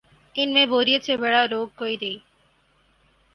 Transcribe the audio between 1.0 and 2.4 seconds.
سے بڑا روگ کوئی نہیں۔